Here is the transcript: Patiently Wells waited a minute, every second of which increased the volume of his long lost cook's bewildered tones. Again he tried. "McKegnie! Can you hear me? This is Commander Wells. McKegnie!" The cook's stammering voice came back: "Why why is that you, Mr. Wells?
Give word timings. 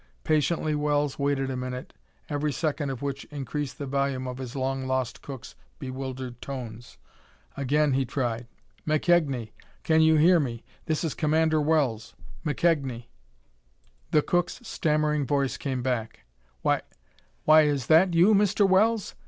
Patiently 0.23 0.73
Wells 0.73 1.19
waited 1.19 1.51
a 1.51 1.55
minute, 1.55 1.93
every 2.27 2.51
second 2.51 2.89
of 2.89 3.03
which 3.03 3.23
increased 3.25 3.77
the 3.77 3.85
volume 3.85 4.27
of 4.27 4.39
his 4.39 4.55
long 4.55 4.87
lost 4.87 5.21
cook's 5.21 5.53
bewildered 5.77 6.41
tones. 6.41 6.97
Again 7.55 7.93
he 7.93 8.03
tried. 8.03 8.47
"McKegnie! 8.87 9.51
Can 9.83 10.01
you 10.01 10.15
hear 10.15 10.39
me? 10.39 10.63
This 10.87 11.03
is 11.03 11.13
Commander 11.13 11.61
Wells. 11.61 12.15
McKegnie!" 12.43 13.09
The 14.09 14.23
cook's 14.23 14.59
stammering 14.63 15.27
voice 15.27 15.55
came 15.55 15.83
back: 15.83 16.21
"Why 16.63 16.81
why 17.43 17.61
is 17.67 17.85
that 17.85 18.15
you, 18.15 18.33
Mr. 18.33 18.67
Wells? 18.67 19.13